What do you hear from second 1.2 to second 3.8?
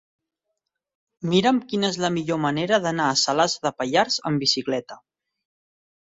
Mira'm quina és la millor manera d'anar a Salàs de